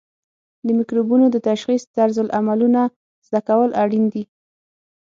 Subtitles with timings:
[0.65, 2.81] د مکروبونو د تشخیص طرزالعملونه
[3.27, 4.23] زده کول اړین دي.